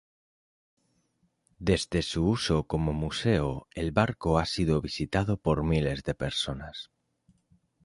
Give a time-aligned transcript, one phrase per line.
[1.59, 6.89] Desde su uso como museo, el barco ha sido visitado por miles de personas.